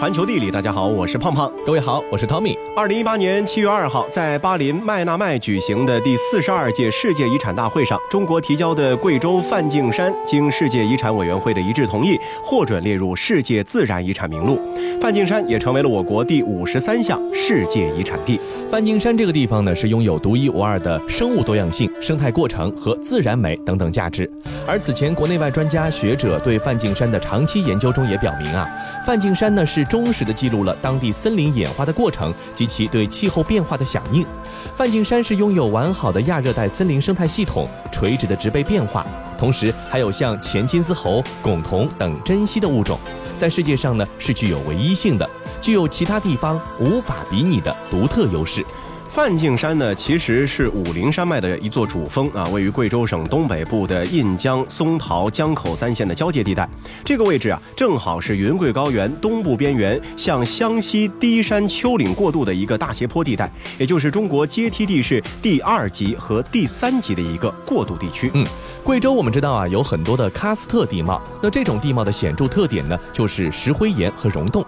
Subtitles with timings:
[0.00, 1.52] 环球地理，大家好，我是胖胖。
[1.66, 2.56] 各位好，我是 Tommy。
[2.74, 14.58] 二零一八年七月二号，在巴林麦纳麦举行的第四十二届世界遗产大会上，中国提交的贵州梵净山经世界遗产委员会的一致同意，获准列入世界自然遗产名录。
[15.02, 18.40] 梵净山也成为了我国第五十三项世界遗产地。
[18.70, 24.30] 梵净山这个地方呢，是拥有独一无二的生物多样性、生态过程和自然美等等价值。
[24.66, 28.66] 而此前国内外专家学者对梵净山的长期研究中也表明啊，
[29.04, 34.24] 梵净山呢是忠实地记录了当地森林演化的过程及其对气候变化的响应。
[34.72, 39.04] 梵净山是拥有完好的亚热带森林生态系统、垂直的植被变化，
[39.36, 43.00] 同时还有像前金丝猴、珙桐等珍稀的物种，
[43.36, 45.28] 在世界上呢是具有唯一性的，
[45.60, 48.64] 具有其他地方无法比拟的独特优势。
[49.10, 56.68] 梵净山呢，其实是武陵山脉的一座主峰啊，位于贵州省东北部的印江、松桃、江口三县的交界地带。
[57.04, 68.30] 这个位置啊，正好是云贵高原东部边缘向湘西低山丘陵过渡的一个大斜坡地带，也就是中国阶梯地势第二级和第三级的一个过渡地区。
[68.34, 68.46] 嗯，
[68.84, 74.64] 贵州我们知道啊，有很多的喀斯特地貌，那这种地貌的显著特点呢，就是石灰岩和溶洞。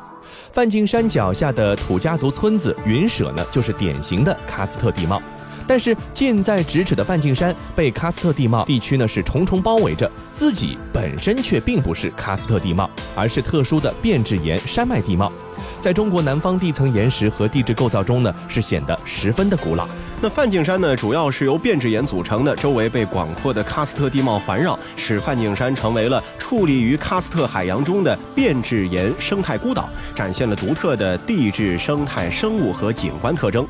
[0.52, 5.20] 梵净山脚下的土家族村子云舍呢，就是典型的喀斯特地貌。
[5.66, 15.32] 但是近在咫尺的梵净山被喀斯特地貌地区呢是重重包围着，自己本身却并不是喀斯特地貌，而是特殊的变质岩山脉地貌。
[15.80, 19.88] 在中国南方地层岩石和地质构造中呢，是显得十分的古老。
[20.22, 33.66] 那梵净山呢，主要是由变质岩组成的，周围被广阔的喀斯特地貌环绕，使梵净山成为了矗立于喀斯特海洋中的变质岩生态孤岛，展现了独特的地质生态、生物和景观特征。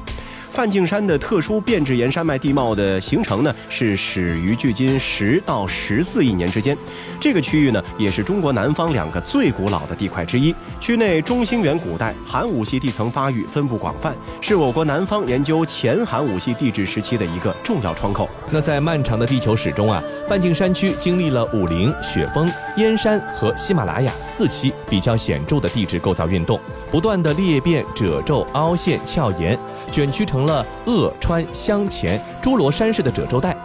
[0.53, 6.77] 梵净山的特殊变质岩山脉地貌的形成呢，是始于距今十到十四亿年之间。
[7.19, 10.55] 这个区域呢，也是中国南方两个最古老的地块之一。
[10.79, 18.29] 区内中兴元古代寒武系地层发育分布广泛，是我国南方研究前寒武系地质时期的一个重要窗口。
[18.51, 26.61] 那在漫长的地球史中啊，梵净山区经历了武陵、雪峰、燕山和喜马拉雅四期比较显著的地质构造运动，
[26.91, 29.59] 不断的裂变、褶皱、凹陷、峭岩，
[29.93, 33.57] 卷曲成了鄂川湘黔侏罗山式的褶皱带。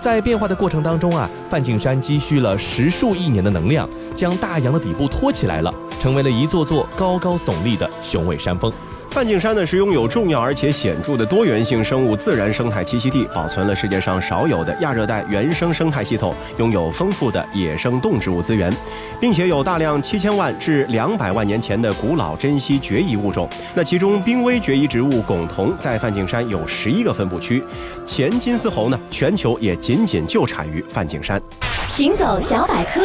[0.00, 8.72] 在变化的过程当中啊，梵净山积蓄了十数亿年的能量，将大洋的底部托起来了，成为了一座座高高耸立的雄伟山峰。
[9.16, 18.70] 梵净山呢是拥有重要而且显著的多元性生物自然生态栖息地，保存了世界上少有的亚热带原生生态系统，拥有丰富的野生动植物资源，
[19.18, 23.48] 并且有大量七千万至两百万年前的古老珍稀绝遗物种。
[23.74, 27.64] 那其中濒危绝遗植物珙桐在梵净山有十一个分布区，
[28.04, 31.40] 黔金丝猴呢全球也仅仅就产于梵净山。
[31.88, 33.00] 行走小百科。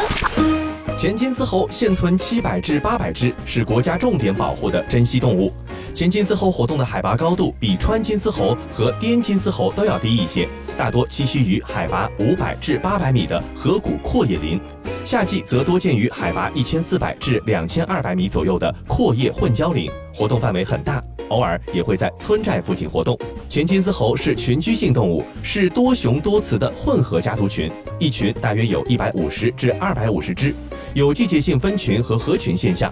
[0.98, 5.52] 黔金丝猴现存七百至八百只，是国家重点保护的珍稀动物。
[5.94, 10.48] 前金丝猴活动的海拔高度比川金丝猴和滇金丝猴都要低一些，
[10.78, 14.60] 大多栖息于海拔五百至八百米的河谷阔叶林，
[15.04, 23.18] 夏季则多见于海拔一千四百至两千二百米左右的阔叶混交林，活动范围很大，偶尔也会在村寨附近活动。
[23.48, 27.70] 前金丝猴是群居性动物，是多雄多雌的混合家族群，
[28.00, 30.56] 一群大约有一百五十至二百五十只，
[30.94, 32.92] 有季节性分群和合群现象。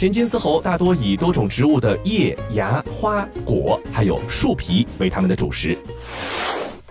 [0.00, 5.76] 前金丝猴大多以多种植物的叶、芽、花、果，还有树皮为它们的主食。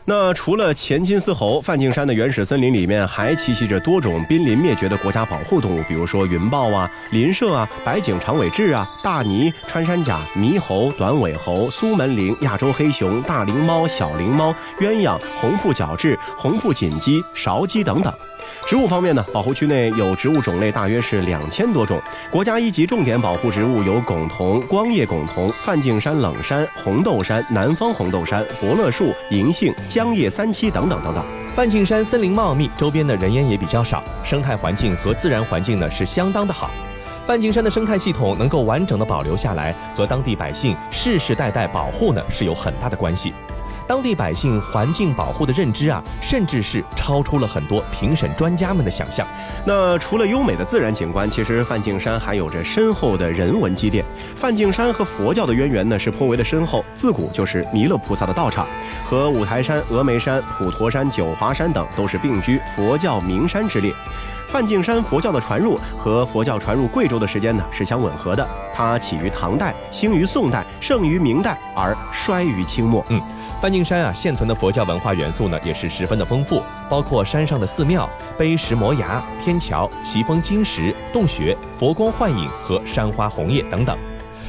[0.05, 18.13] 那除了前金丝猴，梵净山的原始森林里面还栖息着多种濒临灭绝的国家保护动物，比如说云豹啊、林麝啊、白颈长尾雉啊、大鲵、穿山甲、猕猴、短尾猴、苏门羚、亚洲黑熊、大灵猫、小灵猫、鸳鸯、红腹角雉、红腹锦鸡、勺鸡等等。
[18.69, 21.99] 植物方面呢，保护区内有植物种类大约是两千多种，
[22.29, 31.25] 国家一级重点保护植物有珙桐、光叶珙桐、梵净山冷杉、红豆杉、南方红豆杉、伯乐树、银杏、浆叶三七等等等等。
[31.55, 36.69] 梵净山森林茂密，周边的人烟也比较少，生态环境和自然环境呢是相当的好。
[37.25, 43.33] 梵净山的生态系统能够完整的保留下来，和当地百姓世世代代保护呢是有很大的关系。
[43.89, 49.27] 当地百姓环境保护的认知啊，甚至是超出了很多评审专家们的想象。
[49.65, 54.05] 那除了优美的自然景观，其实梵净山还有着深厚的人文积淀。
[54.35, 58.67] 梵净山和佛教的渊源呢是颇为的深厚，自古就是弥勒菩萨的道场，
[59.09, 63.91] 和五台山、峨眉山、普陀山、九华山等都是并居佛教名山之列。
[64.49, 73.05] 梵净山佛教的传入和佛教传入贵州的时间呢是相吻合的，它起于唐代，兴于宋代，盛于明代，而衰于清末。
[73.09, 73.21] 嗯，
[73.61, 73.85] 梵净。
[73.85, 78.07] 山啊，现存的佛教文化元素呢，也是十分的丰富，包括山上的寺庙、
[78.37, 83.97] 碑石摩崖、天桥、奇峰金石、洞穴、佛光幻影和山花红叶等等。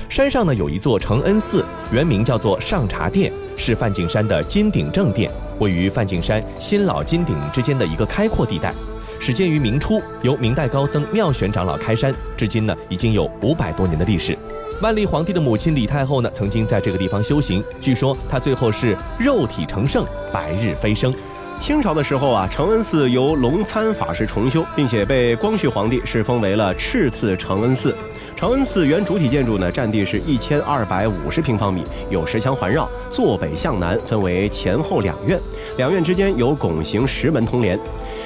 [0.09, 8.75] 山上呢有一座承恩寺，原名叫做上茶殿，是梵净山的金顶正殿，位于梵净山新老金顶之间的一个开阔地带。
[9.23, 14.37] 始建于明初，由明代高僧妙玄长老开山，至今呢已经有五百多年的历史。
[14.81, 21.15] 万历皇帝的母亲李太后呢，曾经在这个地方修行，据说她最后是肉体成圣，白日飞升。
[21.59, 27.95] 清朝的时候啊，承恩寺由龙参法师重修，并且被光绪皇帝是封为了赤次承恩寺。
[28.35, 35.39] 承恩寺原主体建筑呢，占地是一千二百五十平方米，有石墙环绕，坐北向南，分为前后两院，
[35.77, 37.79] 两院之间有拱形石门通连。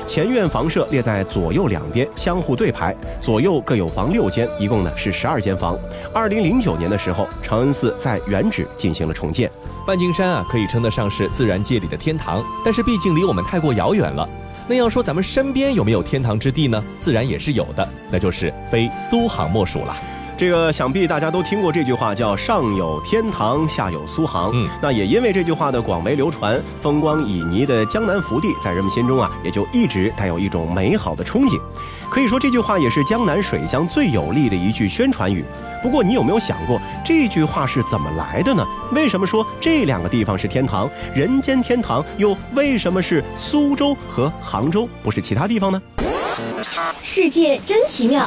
[0.06, 5.78] 前院房舍列在左右两边，相互对排，左右各有房六间，一共呢是十二间房。
[6.12, 9.50] 二零零九年的时候，承恩寺在原址进行了重建。
[9.86, 14.28] 梵净山啊，可以称得上是自然界里的天堂，但是毕竟离我们太过遥远了。
[14.66, 16.82] 那要说咱们身边有没有天堂之地呢？
[16.98, 19.96] 自然也是有的，那就是非苏杭莫属了。
[20.36, 24.50] 这个想必大家都听过这句话，叫“上有天堂，下有苏杭”。
[24.52, 31.60] 嗯，那也因为这句话的广为流传，风光旖旎的江南福地，在人们心中啊，也就一直带有一种美好的憧憬。
[32.10, 35.44] 可以说，这句话也是江南水乡最有力的一句宣传语。
[35.80, 38.66] 不过，你有没有想过，这句话是怎么来的呢？
[38.90, 45.80] 为什么说这两个地方是天堂，人间天堂，又为什么是苏州和杭州，不是其他地方呢？
[47.00, 48.26] 世界真奇妙。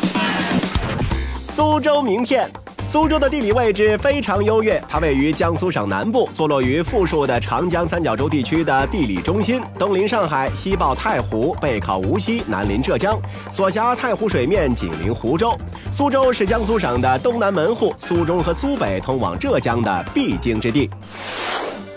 [1.57, 2.47] 苏州名片。
[2.87, 13.19] 苏州的地理位置非常优越，它位于江苏省南部，坐落于富庶的长江三角洲地区的地理中心，东临上海，西抱太湖，背靠无锡，南临浙江，
[13.51, 15.51] 所辖太湖水面紧邻湖州。
[15.91, 20.87] 苏州是江苏省的东南门户，苏中和苏北通往浙江的必经之地。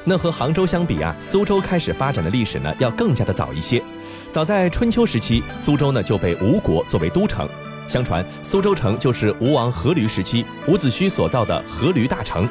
[0.05, 3.83] 那和杭州相比啊，苏州开始发展的历史呢，要更加的早一些。
[4.31, 7.47] 早在春秋时期，苏州呢就被吴国作为都城。
[7.91, 12.49] 相传苏州城就是吴王阖闾时期伍子胥所造的阖闾大城。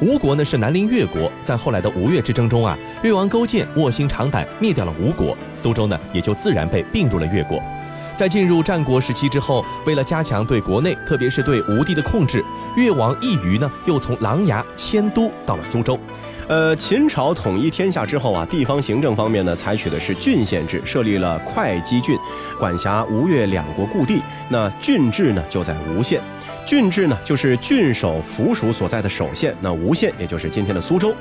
[0.00, 7.62] 吴国呢是南邻越国，在后来的吴越之争中啊，越王勾践卧薪尝胆灭掉了吴国，苏州呢也就自然被并入了越国。
[8.16, 12.44] 在进入战国时期之后，为了加强对国内特别是对吴地的控制，
[12.76, 15.96] 越王义瑜呢又从琅琊迁都到了苏州。
[16.52, 22.14] 呃，秦朝统一天下之后啊，地方行政方面呢，采取的是郡县制，设立了会稽郡，
[22.58, 24.20] 管辖吴越两国故地。
[24.50, 26.20] 那郡治呢，就在吴县。
[26.66, 29.56] 郡治呢，就是郡守府属所在的首县。
[29.62, 31.14] 那吴县，也就是今天的苏州。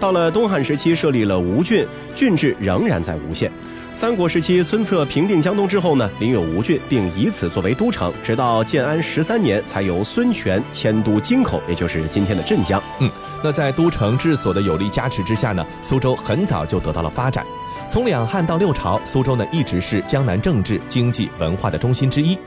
[0.00, 3.52] 到了东汉时期，设立了吴郡，郡治仍然在吴县。
[3.94, 12.82] 三国时期，孙策平定江东之后呢，领有吴郡，并以此作为都城，直到建安十三年，才由孙权迁都京口，也就是今天的镇江。
[13.00, 13.10] 嗯。
[13.42, 17.44] 那在都城治所的有力加持之下呢，苏州很早就得到了发展。
[17.88, 22.38] 从两汉到六朝，苏州呢一直是江南政治、经济、文化的中心之一。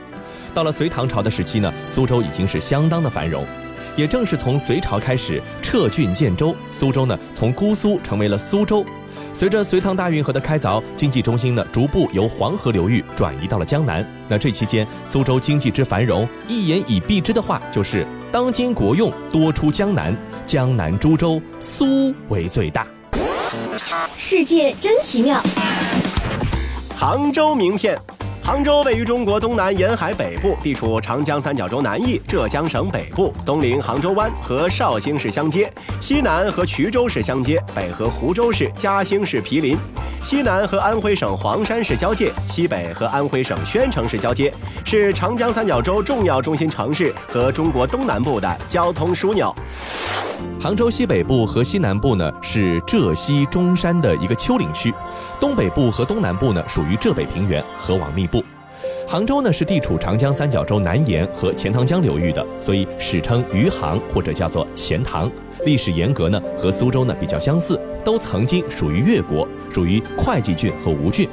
[0.54, 3.44] 到了隋唐朝的时期呢，苏州已经是相当的繁荣。
[3.96, 8.84] 也正是从隋朝开始撤郡建州，苏州呢从姑苏成为了苏州。
[9.34, 14.06] 随着隋唐大运河的开凿，经济中心呢逐步由黄河流域转移到了江南。
[14.28, 20.14] 那这期间，苏州经济之繁荣，一言以蔽之的话，就是当今国用多出江南。
[20.44, 22.86] 江南株洲，苏为最大。
[24.16, 25.40] 世界真奇妙。
[26.96, 27.98] 杭州名片。
[28.44, 39.78] 杭州位于中国东南沿海北部，地处长江三角洲南翼，浙江省北部，东临杭州湾和绍兴市相接，西南和衢州市相接，北和湖州市、嘉兴市毗邻，
[40.24, 44.52] 西南和安徽省黄山市交界，西北和安徽省宣城市交接，
[44.84, 49.54] 是长江三角洲重要中心城市和中国东南部的交通枢纽。
[50.62, 54.94] 杭州西北部和西南部呢是浙西中山的一个丘陵区，
[55.40, 58.44] 东北部和东南部呢属于浙北平原，河网密布。
[59.08, 65.28] 杭州呢是地处长江三角洲南沿和钱塘江流域的，所以史称余杭或者叫做钱塘。
[65.66, 71.28] 历史沿革呢和苏州呢比较相似，都曾经属于越国，属于会稽郡和吴郡。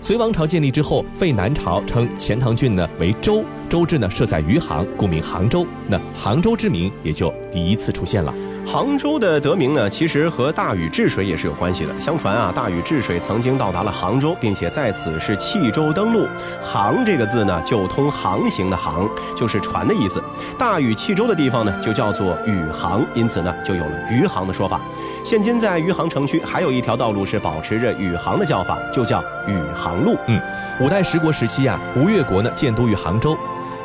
[0.00, 5.66] 隋王朝建立之后，废南朝，称钱塘郡呢为州，州治呢设在余杭，故名杭州。
[5.88, 8.34] 那杭州之名也就第一次出现了。
[8.64, 11.92] 杭州的得名呢，其实和大禹治水也是有关系的。
[12.00, 16.26] 相传啊，大禹治水曾经到达了杭州，并且在此是弃舟登陆。
[16.62, 20.22] 杭这个字呢，就通航行的航，就是船的意思。
[20.58, 24.80] 大禹弃舟的地方呢，就叫做禹杭，因此呢，就有了余杭的说法。
[25.22, 30.16] 现今在余杭城区还有一条道路是保持着禹杭的叫法，就叫禹杭路。
[30.28, 30.40] 嗯，
[30.80, 33.36] 五代十国时期啊，吴越国呢建都于杭州。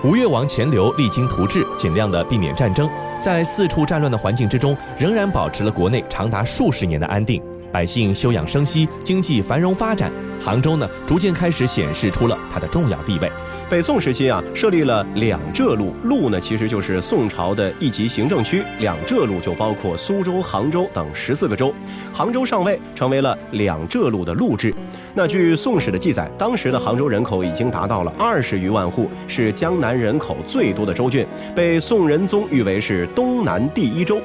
[0.04, 2.88] 吴越王钱镠励精图治，尽量的避免战争，
[3.20, 7.42] 在四处战乱的环境之中，仍然保持了国内长达数十年的安定。
[7.72, 13.32] 百姓休养生息，经济繁荣发展，杭州呢逐渐开始显示出了它的重要地位。
[13.70, 21.74] 北宋时期啊，设立了两浙路，路呢其实就是宋朝的一级行政区，两浙路就包括苏州、杭州等十四个州，
[22.14, 24.74] 杭州上位，成为了两浙路的路制。
[25.14, 34.22] 那据《宋史》的记载，当时的杭州人口已经达到了二十余万户，是江南人口最多的州郡，被宋仁宗誉为是东南第一州。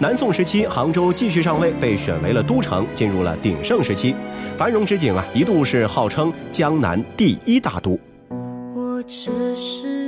[0.00, 4.12] 南宋时期，杭州继续上位，被选为了都城，进入了鼎盛时期，
[4.58, 7.96] 繁荣之景啊，一度是号称江南第一大都。
[9.02, 10.01] 只是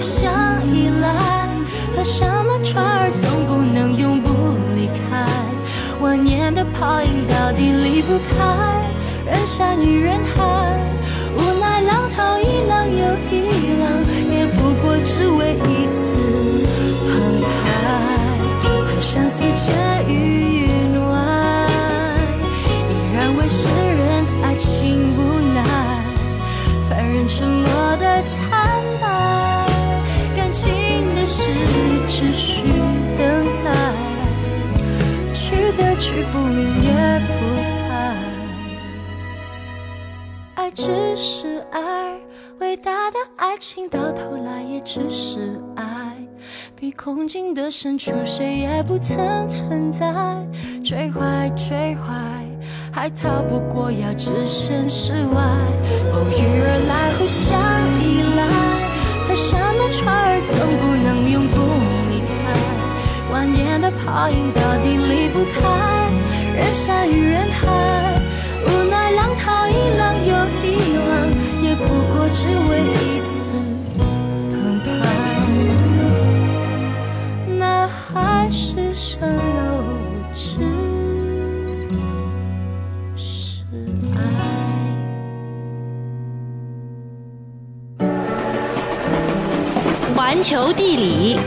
[0.00, 0.30] 相
[0.72, 1.46] 依赖。
[1.96, 4.28] 河上的船儿总不能永不
[4.76, 5.26] 离开，
[6.00, 8.36] 万年的泡影到底离不开
[9.26, 10.36] 人山与人海。
[11.36, 13.34] 无奈浪淘一浪又一
[13.80, 13.88] 浪，
[14.30, 16.14] 也不过只为一次
[17.04, 17.10] 澎
[17.42, 17.46] 湃。
[18.62, 19.72] 幻想四界
[20.06, 20.12] 与
[20.66, 20.68] 云
[21.08, 21.14] 外，
[22.88, 25.26] 依然为世人爱情不。
[27.30, 28.48] 沉默的惨
[29.02, 29.06] 白，
[31.48, 32.62] 是只需
[33.16, 33.72] 等待，
[35.34, 37.34] 去的去不明也不
[37.88, 38.14] 白。
[40.54, 42.18] 爱只是爱，
[42.60, 46.16] 伟大的爱情到头来也只是爱，
[46.76, 50.06] 比空境的深处谁也不曾存在。
[50.84, 52.44] 追坏，追坏。
[52.90, 55.40] 还逃不过要置身事外，
[56.12, 57.56] 偶遇而来，互相
[59.38, 59.58] 依赖。
[59.58, 61.56] 河上的船儿总不能永不
[62.10, 62.32] 离开，
[63.32, 65.56] 蜿蜒的泡影到底离不开
[66.56, 67.60] 人山与人海。
[68.66, 70.32] 无奈浪淘一浪又
[70.64, 70.66] 一
[71.06, 71.10] 浪，
[71.62, 72.70] 也不过只为
[73.06, 73.48] 一次
[73.96, 74.00] 澎
[74.84, 74.86] 湃。
[77.58, 79.67] 那海市蜃楼
[90.28, 91.38] 环球地理。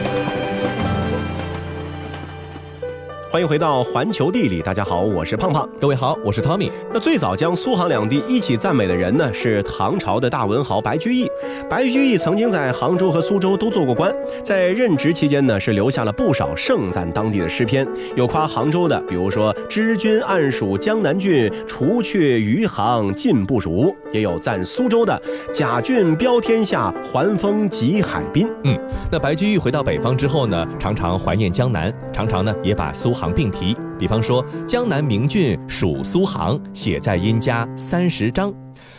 [3.30, 6.72] 欢迎回到环球地理，大家好，我是胖胖，各位好，我是 Tommy。
[6.92, 11.30] 那最早将苏杭两地一起赞美的人呢，是唐朝的大文豪白居易。
[11.70, 25.22] 白居易曾经在杭州和苏州都做过官，在任职期间呢，是留下了不少盛赞当地的诗篇，有夸杭州的，比如说“知君暗属江南郡，除却余杭尽不如”，也有赞苏州的
[25.54, 28.50] “甲郡标天下，环风集海滨”。
[28.66, 28.78] 嗯，
[29.12, 33.12] 那白居易回到北方之后呢，常常怀念江南，常常呢也把苏。
[33.12, 38.52] 杭并提，比方说“江南名郡属苏杭”，写在殷家三十章。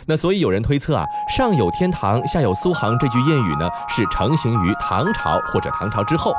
[0.07, 6.33] 那所以有人推测啊，“上有天堂，下有苏杭”这句谚语呢，是成型于唐朝或者唐朝之后。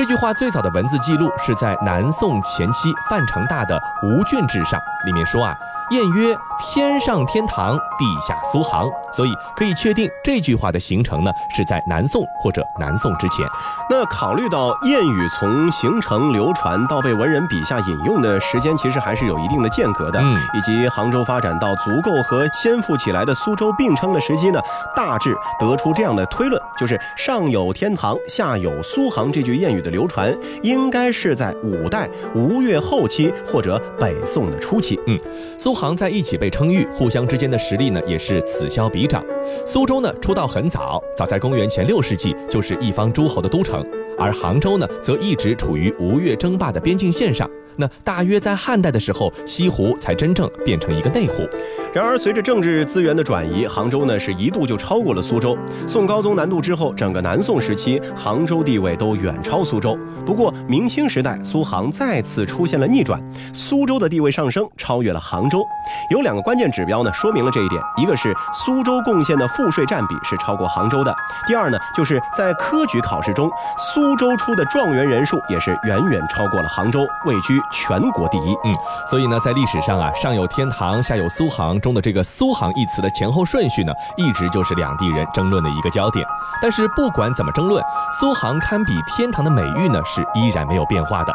[0.00, 5.54] 这句话最早的文字记录是在南宋前期范成大的《吴郡志》上，里面说啊。
[5.90, 13.44] 谚曰：“天上天堂，地下苏杭。”所以可以确定这句话的形成呢，是在南宋或者南宋之前。
[13.90, 20.20] 那考虑到谚语从形成流传到被文人笔下引用的时间，其实还是有一定的间隔的。
[20.20, 24.60] 嗯，以及杭州发展到足够和先富起来的苏州并称的时机呢，
[24.94, 30.32] 大致得出这样的推论：就是上有天堂，下有苏杭这句谚语的流传，
[30.62, 34.96] 应该是在五代吴越后期或者北宋的初期。
[35.08, 35.18] 嗯，
[35.58, 35.74] 苏。
[35.80, 39.24] 杭在一起被称誉，互相之间的实力呢也是此消彼长。
[39.64, 43.82] 苏州呢出道很早，早在公元前六世纪就是一方诸侯的都城，
[44.18, 47.48] 而杭州呢则一直处于吴越争霸的边境线上。
[47.80, 51.48] 那大约在汉代的时候，西湖才真正变成一个内湖。
[51.92, 55.56] 然而，随着政治资源的转移，杭州呢是一度就超过了苏州。
[55.88, 59.98] 宋高宗南渡之后，整个南宋时期，杭州地位都远超苏州。
[60.24, 63.20] 不过，明清时代，苏杭再次出现了逆转，
[63.54, 65.66] 苏州的地位上升，超越了杭州。
[66.10, 71.10] 有两个关键指标呢，说明了这一点：一个是苏州贡献的赋税占比是超过杭州的；
[71.48, 73.50] 第二呢，就是在科举考试中，
[73.94, 78.54] 苏州出的状元人数也是远远超过了杭州，位居全国第一。
[78.64, 78.74] 嗯，
[79.08, 81.80] 所以呢，在历史上啊，上有天堂，下有苏杭。
[81.80, 86.26] 中的这个“苏杭”一词的前后顺序呢，一直就是两地人争论的一个焦点。
[86.60, 87.82] 但是不管怎么争论，
[88.20, 91.34] 苏杭堪比天堂的美誉呢，是依然没有变化的。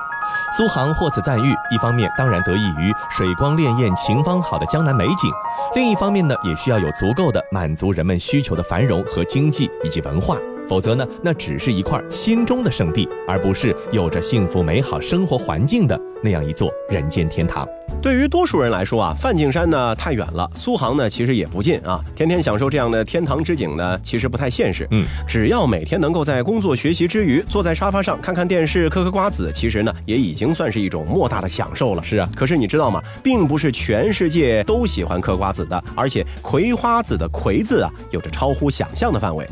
[0.57, 5.31] 苏杭获此赞誉，一方面当然得益于水光潋滟、晴方好的江南美景，
[5.75, 10.35] 另一方面呢，也需要有足够的满足人们需求的繁荣和经济以及文化。
[10.67, 17.67] 否则呢，那只是一块心中的圣地，而不是有着幸福美好生活环境的那样一座人间天堂。
[18.01, 22.03] 对于多数人来说啊，梵净山呢太远了，苏杭呢其实也不近啊。
[22.15, 24.87] 天天享受这样的天堂之景呢，其实不太现实。
[24.91, 32.03] 嗯，只要每天能够在工作学习之余，坐在沙发上看看电视、嗑嗑瓜子，其实呢也已经算是一种莫大的享受了。
[32.03, 33.01] 是啊，可是你知道吗？
[33.23, 39.47] 并不是全世界都喜欢嗑瓜子的，而且葵花籽的“葵”字啊，有着超乎想象的范围。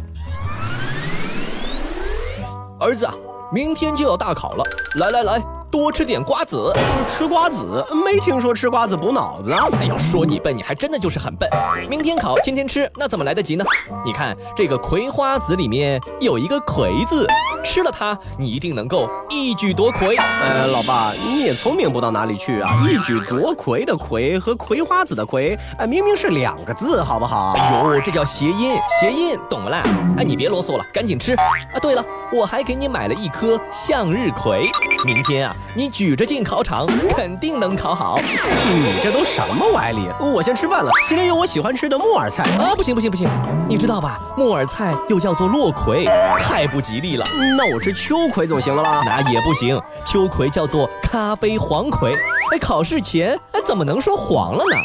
[2.84, 3.08] 儿子，
[3.50, 4.64] 明天就要大考了，
[5.00, 5.42] 来来来，
[5.74, 6.72] 多吃点瓜子。
[7.10, 7.84] 吃瓜子？
[8.06, 9.68] 没听说吃瓜子补脑子啊！
[9.82, 11.50] 哎呦，说你笨，你还真的就是很笨。
[11.90, 13.66] 明天考，今天吃，那怎么来得及呢？
[14.06, 17.26] 你看这个葵花籽里面有一个“葵”字。
[17.64, 20.18] 吃了它，你一定能够一举夺魁。
[20.18, 22.84] 呃，老爸，你也聪明不到哪里去啊！
[22.86, 27.54] 一举夺魁的魁和葵花籽的葵，哎，明明是两个字，好不好？
[27.58, 29.84] 哎呦，这叫谐音，谐音，懂了啦？
[30.18, 31.34] 哎，你别啰嗦了，赶紧吃。
[31.34, 32.04] 啊，对了，
[32.34, 34.70] 我还给你买了一颗向日葵，
[35.06, 38.20] 明天啊，你举着进考场，肯定能考好。
[38.20, 40.08] 你这都什么歪理？
[40.20, 42.74] 我先吃饭了，今天有我喜欢吃的木耳菜啊！
[42.76, 43.28] 不行不行不行，
[43.68, 44.20] 你知道吧？
[44.38, 46.06] 木耳菜又叫做落葵，
[46.40, 47.26] 太不吉利了。
[47.58, 49.04] 那我吃秋葵总行了吧？
[49.06, 52.14] 那也不行，秋葵叫做咖啡黄葵。
[52.52, 54.76] 哎，考试前哎怎么能说黄了呢？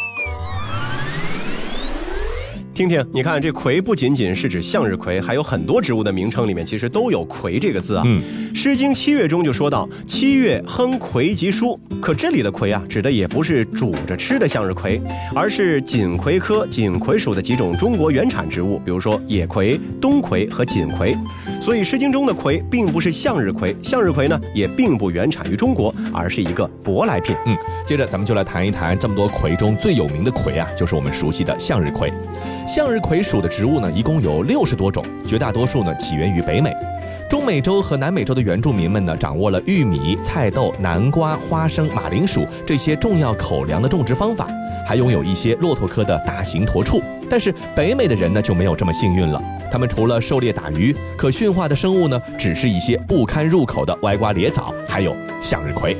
[2.78, 8.05] 听听，你看这葵不仅仅是指向日葵，还有很多植物的名称里面其实都有葵这个字啊。
[8.07, 8.22] 嗯，
[8.57, 15.03] 《诗经·七月》中就说到：“七月亨葵及蔬。”可这里的葵啊，指的也不是煮着吃的向日葵，
[15.35, 21.18] 而是锦葵科锦葵属的几种中国原产植物，比如说野葵、冬葵和锦葵。
[21.61, 27.35] 所以《诗经》中的葵并不是向日葵，向日葵呢也并不原产于中国，而是一个舶来品。
[27.44, 32.12] 嗯，接着咱们就来谈一谈这么多葵中最有名的葵啊，就是我们熟悉的向日葵。
[32.68, 36.70] 向日葵属的植物呢，一共有六十多种，绝大多数呢起源于北美、
[37.26, 44.46] 中美洲和南美洲的原住民们呢，掌握了玉米、菜豆、南瓜、花生、马铃薯这些重要口粮的种植方法，
[44.87, 47.02] 还拥有一些骆驼科的大型驼畜。
[47.31, 55.96] 但是北美的人呢就没有这么幸运了，他们除了狩猎打鱼，可驯化的生物呢，只是一些不堪入口的歪瓜裂枣，还有向日葵。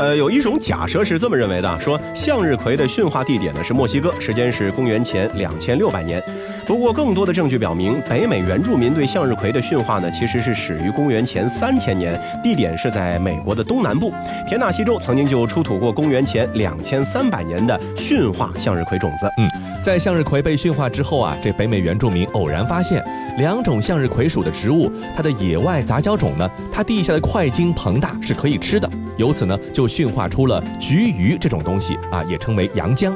[0.00, 6.22] 呃，有一种假设是这么认为的，说向日葵的驯化地点呢是墨西哥，时间是公元前两千六百年。
[6.66, 14.10] 不过，更多的证据表明，北美原住民对向日葵的驯化呢，其实是始于公元前三千年，地点是在美国的东南部。
[14.48, 19.30] 田纳西州曾经就出土过公元前两千三百年的驯化向日葵种子。
[19.36, 19.46] 嗯，
[19.82, 23.04] 在向日葵被驯化之后啊，这北美原住民偶然发现
[23.36, 28.88] 两种向日葵属的植物，它的野外杂交种呢，它地下的块茎膨大，是可以吃的。
[29.20, 33.14] 由此呢，就驯化出了菊鱼这种东西啊，也称为洋姜。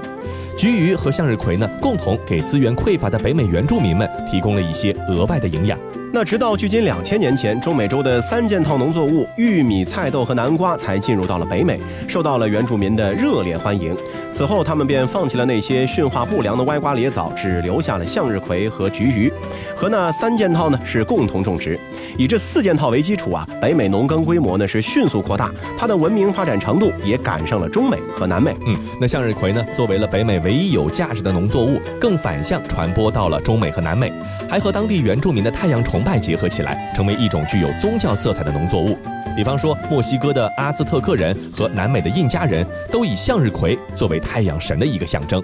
[0.54, 5.78] 菊鱼和向日葵呢，共同给资源匮乏的北美原住民们提供了一些额外的营养。
[6.14, 13.96] 那直到距今两千年前，中美洲的三件套农作物玉米、菜豆和南瓜才进入到了北美，受到了原住民的热烈欢迎。
[14.30, 19.32] 此后，他们便放弃了那些驯化不良的歪瓜裂枣，只留下了向日葵和菊鱼。
[19.74, 21.76] 和那三件套呢是共同种植，
[22.16, 28.54] 以这四件套为基础啊，北美农耕规模呢是迅速扩大，它的文明发展程度也赶上了中美和南美。
[28.68, 34.12] 嗯，那向日葵呢，作为了北美唯一有价值的农作物，更反向传播到了中美和南美，
[34.48, 38.98] 还和当地原住民的太阳崇拜结合起来，成为一种具有宗教色彩的农作物。
[39.34, 45.42] 比方说，墨西哥的阿兹特克人和南美的印加人都以向日葵作为太阳神的一个象征。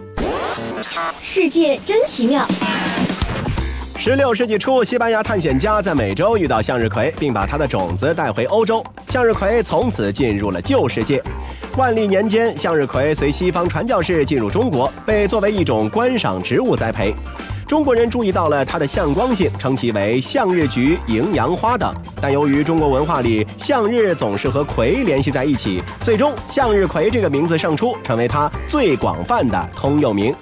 [1.20, 2.46] 世界真奇妙。
[3.99, 11.23] 十六世纪初，西班牙探险家在美洲遇到向日葵，并把它的种子带回欧洲，向日葵从此进入了旧世界。
[11.80, 17.14] 万历年间，向日葵随西方传教士进入中国，被作为一种观赏植物栽培。
[17.66, 21.90] 中国人注意到了它的向光性，称其为向日菊、迎阳花等。
[22.20, 30.34] 但由于中国文化里向日总是和葵联系在一起，最终向日葵这个名字胜出，成为它最广泛的通用名。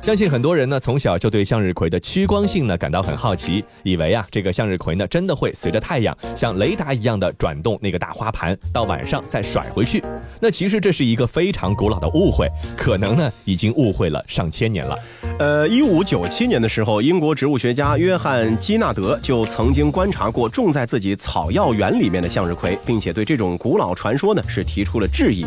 [0.00, 10.02] 相信很多人呢从小就对向日葵的趋光性呢感到很好奇，以为啊这个向日葵呢真的会随着太阳像雷达一样的转动那个大花盘，到晚上再甩回去。
[10.40, 14.98] 那其实这是一个非常古老的误会，可能呢已经误会了上千年了。
[15.38, 25.44] 呃，一五九七年的时候，英国植物学家约翰基纳德就曾经观察过种在自己草药园里面的向日葵，并且对这种古老传说呢是提出了质疑。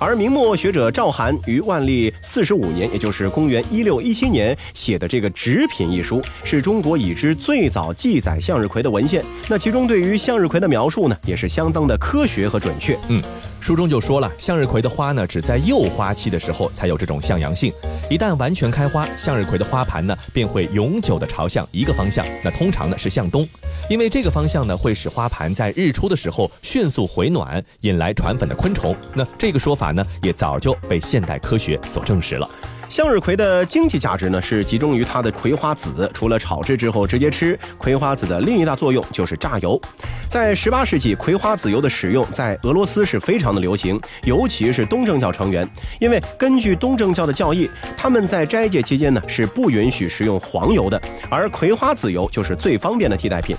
[0.00, 9.24] 而明末学者赵涵于万历四十五年，也就是公元一六一七年写的这个《植品》一书，是中国已知最早记载向日葵的文献。
[9.48, 12.96] 那其中对于向日葵的描述呢，也是相当的科学和准确。
[13.08, 13.20] 嗯。
[13.60, 17.72] 书中就说了，向日葵的花呢，只在幼花期的时候才有这种向阳性。
[18.08, 23.46] 一旦完全开花，向日葵的花盘呢，便会永久的朝向一个方向，那通常呢是向东，
[23.90, 28.96] 因为这个方向呢会使花盘在日出的时候迅速回暖，引来传粉的昆虫。
[29.12, 32.48] 那这个说法呢，也早就被现代科学所证实了。
[32.88, 36.10] 向日葵的经济价值呢，是集中于它的葵花籽。
[36.14, 39.78] 除了炒制之后直接吃，葵花籽的另一大作用就是榨油。
[40.26, 45.68] 在十八世纪，葵花籽油的使用在俄罗斯是非常的流行，尤其是东正教成员。
[46.00, 50.98] 因为根据东正教的教义，他们在斋戒期间呢是不允许食用黄油的，
[51.28, 53.54] 而葵花籽油就是最方便的替代品。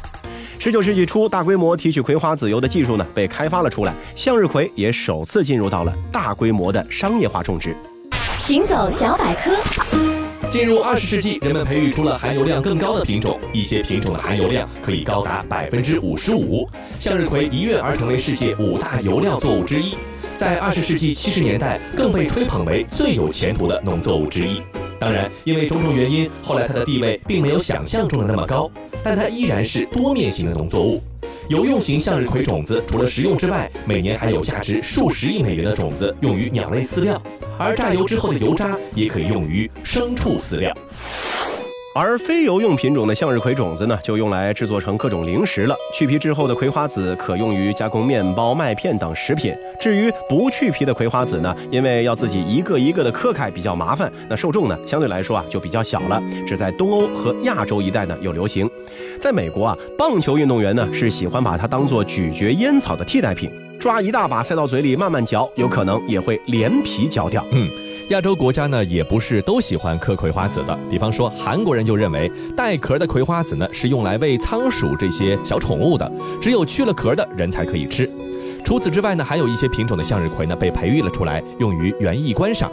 [0.62, 7.74] 十九世纪初，大规模提取葵花籽油的技术呢被开发了出来，向日葵也首次进入到了大规模的商业化种植。
[8.42, 9.52] 行走小百科。
[10.52, 16.68] 进入二十世纪，人们培育出了含油量更高的品种，一些品种的含油量可以高达百分之五十五。
[17.00, 19.96] 向日葵一跃而成为世界五大油料作物之一，
[20.36, 24.62] 在二十世纪七十年代更被吹捧为最有前途的农作物之一。
[25.00, 28.70] 当然，因为种种原因，后来它的地位并没有想象中的那么高，
[29.04, 31.02] 但它依然是多面型的农作物。
[31.50, 37.20] 油用型向日葵种子除了食用之外，每年还有价值数十亿美元的种子用于鸟类饲料，
[37.58, 40.72] 而榨油之后的油渣也可以用于牲畜饲料。
[41.96, 45.76] 而非油用品种的向日葵种子呢，就用来制作成各种零食了。
[45.94, 49.56] 去皮之后的葵花籽可用于加工面包、麦片等食品。
[49.82, 58.70] 至于不去皮的葵花籽呢，因为要自己一个一个的磕开比较麻烦，那受众呢相对来说啊就比较小了，只在东欧和亚洲一带呢有流行。
[59.20, 63.50] 在美国啊，棒球运动员呢是喜欢把它当做咀嚼烟草的替代品，
[63.80, 67.44] 抓一大把塞到嘴里慢慢嚼，有可能也会连皮嚼掉。
[67.52, 67.68] 嗯。
[68.10, 70.78] 亚洲国家呢，也不是都喜欢嗑葵花籽的。
[70.90, 78.10] 比方说，韩国人就认为带壳的葵花籽呢，是用来喂仓鼠这些小宠物的，只有去了壳的人才可以吃。
[78.66, 82.72] 除此之外呢，还有一些品种的向日葵呢，被培育了出来，用于园艺观赏。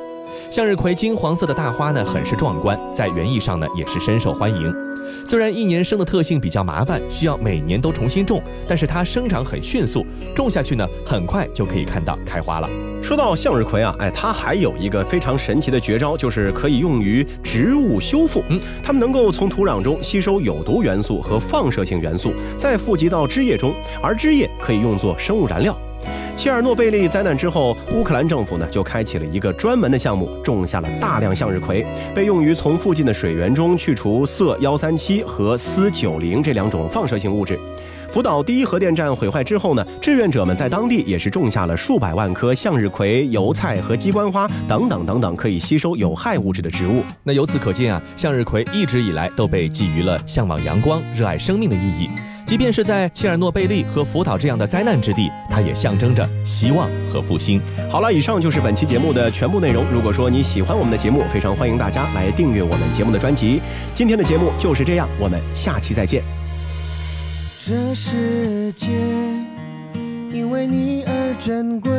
[0.51, 4.86] 向日葵金黄色的大花呢，很是壮观，在园艺上呢，也是深受欢迎。
[5.27, 12.71] 虽然一年生的特性比较麻烦，需要每年都重新种，但是它生长很迅速，种下去呢，很快就可以看到开花了。
[13.03, 18.41] 说到向日葵啊，哎，它还有一个非常神奇的绝招，就是可以用于植物修复。
[18.49, 25.77] 嗯，它们能够从土壤中吸收有毒元素和放射性元素，再富集到枝叶中，而枝叶可以用作生物燃料。
[26.37, 37.59] 切尔诺贝利灾难之后，乌克兰政府呢就开启了一个专门的项目，种下了大量向日葵，被用于从附近的水源中去除铯幺三七和铯九零这两种放射性物质。
[38.11, 47.03] 福岛第一核电站毁坏之后呢，志愿者们在当地也是种下了数百万棵向日葵、油菜和鸡冠花等等等等可以吸收有害物质的植物。
[47.25, 52.11] 那由此可见啊，向日葵一直以来都被寄予了向往阳光、热爱生命的意义。
[52.47, 57.61] 即便是在切尔诺贝利和福岛这样的灾难之地，它也象征着希望和复兴。
[57.91, 59.85] 好了，以上就是本期节目的全部内容。
[59.93, 63.61] 如果说你喜欢我们的节目，非常欢迎大家来订阅我们节目的专辑。
[63.93, 66.23] 今天的节目就是这样，我们下期再见。
[67.67, 68.93] 这世界
[70.31, 71.91] 因为你而珍贵，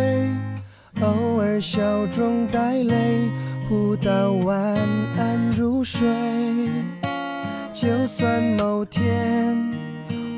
[1.02, 2.96] 偶尔笑中带泪，
[3.68, 4.58] 互道晚
[5.20, 6.08] 安入睡。
[7.74, 9.87] 就算某天。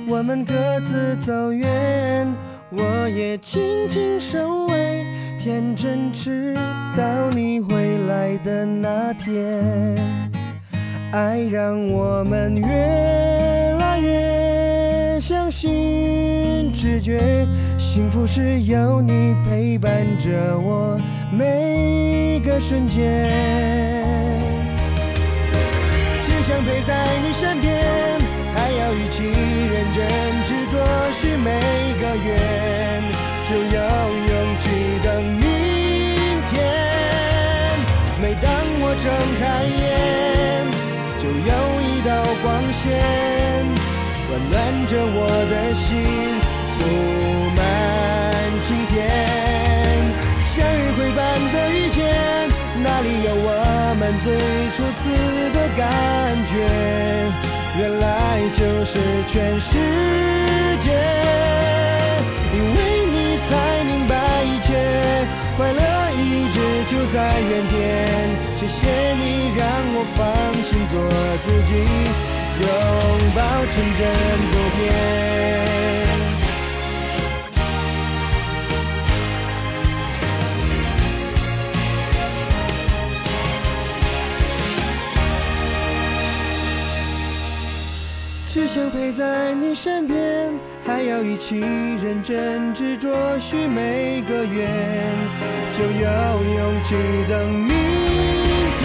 [0.10, 2.28] 我们各自走远，
[2.72, 5.06] 我也静静守卫，
[5.40, 6.56] 天真直
[6.98, 9.96] 到你回来的那天。
[11.12, 12.66] 爱让我们越
[13.80, 17.46] 来越相信直觉，
[17.78, 21.00] 幸福是有你陪伴着我
[21.32, 23.30] 每个瞬间，
[26.26, 28.19] 只想陪在你身边。
[29.80, 30.04] 认真
[30.44, 30.76] 执着
[31.14, 31.48] 许每
[32.02, 32.28] 个愿，
[33.48, 33.80] 就有
[34.28, 34.66] 勇气
[35.02, 35.42] 等明
[36.52, 36.52] 天。
[38.22, 39.08] 每当我睁
[39.40, 39.42] 开
[39.80, 39.88] 眼，
[41.18, 42.12] 就有一道
[42.44, 42.84] 光线
[44.30, 44.54] 温暖
[44.88, 45.18] 着我
[45.50, 45.88] 的心，
[46.78, 46.82] 布
[47.56, 47.64] 满
[48.68, 48.92] 晴天。
[50.54, 51.20] 向日葵般
[51.54, 51.98] 的遇见，
[52.84, 53.48] 哪里有我
[54.20, 54.34] 最
[54.76, 55.10] 初次
[55.54, 55.86] 的感
[56.46, 56.54] 觉？
[57.78, 59.78] 原来就是全世
[60.82, 60.88] 界，
[62.54, 62.78] 因为
[63.14, 63.50] 你才
[63.86, 64.68] 明白一切，
[65.56, 65.82] 快乐
[66.18, 66.58] 一直
[66.90, 67.78] 就在原点。
[68.58, 68.80] 谢谢
[69.14, 69.24] 你
[69.56, 69.64] 让
[69.96, 70.20] 我放
[70.62, 70.94] 心做
[71.46, 71.72] 自己，
[72.60, 72.66] 拥
[73.34, 73.38] 抱
[73.72, 74.02] 纯真
[74.52, 74.88] 不变。
[88.60, 90.52] 只想陪在你身边，
[90.86, 94.70] 还要一起认真执着许每个愿，
[95.78, 96.10] 就有
[96.58, 96.94] 勇气
[97.30, 97.72] 等明
[98.80, 98.84] 天。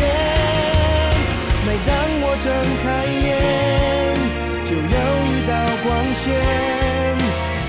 [1.67, 1.91] 每当
[2.23, 2.47] 我睁
[2.85, 2.87] 开
[3.27, 3.35] 眼，
[4.65, 4.79] 就有
[5.27, 5.91] 一道光
[6.23, 6.31] 线，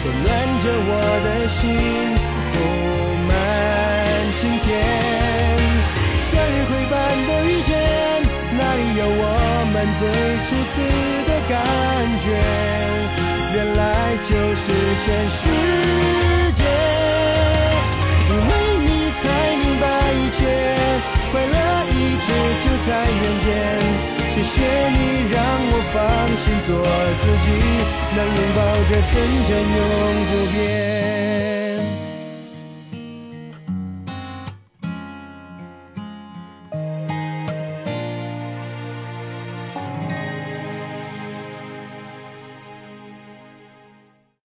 [0.05, 0.29] 温暖
[0.61, 0.93] 着我
[1.25, 1.63] 的心，
[2.53, 2.55] 布
[3.27, 3.33] 满
[4.37, 4.63] 晴天。
[6.29, 6.93] 向日葵般
[7.25, 7.73] 的遇见，
[8.55, 9.25] 哪里有我
[9.73, 10.05] 们最
[10.45, 10.75] 初次
[11.65, 12.27] 感觉？
[13.53, 13.81] 原来
[14.23, 14.63] 就是
[15.03, 15.41] 全世
[16.53, 16.63] 界，
[18.29, 18.51] 因为
[18.85, 19.23] 你才
[19.55, 20.39] 明白一切，
[21.31, 21.57] 快乐
[21.89, 21.93] 一
[22.25, 22.27] 直
[22.63, 23.47] 就在原点。
[24.33, 24.53] 谢谢
[24.89, 24.99] 你
[25.31, 25.35] 让
[25.71, 25.95] 我放
[26.43, 26.69] 心做
[27.21, 27.47] 自己，
[28.15, 29.13] 能拥抱着纯
[29.47, 29.79] 真永
[30.29, 31.54] 不变。